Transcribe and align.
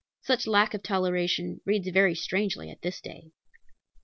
Such 0.23 0.47
lack 0.47 0.73
of 0.73 0.81
toleration 0.81 1.61
reads 1.63 1.87
very 1.89 2.15
strangely 2.15 2.71
at 2.71 2.81
this 2.81 2.99
day. 2.99 3.29